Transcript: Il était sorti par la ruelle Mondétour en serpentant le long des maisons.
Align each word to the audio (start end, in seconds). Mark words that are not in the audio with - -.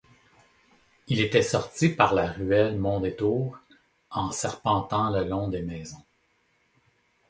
Il 1.09 1.19
était 1.21 1.43
sorti 1.43 1.89
par 1.89 2.15
la 2.15 2.25
ruelle 2.31 2.75
Mondétour 2.79 3.59
en 4.09 4.31
serpentant 4.31 5.11
le 5.11 5.23
long 5.25 5.47
des 5.47 5.61
maisons. 5.61 6.03